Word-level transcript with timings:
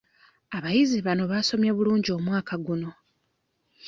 Abayizi 0.57 0.97
bano 1.07 1.23
basomye 1.31 1.71
bulungi 1.77 2.09
omwaka 2.17 2.53
guno. 2.65 2.89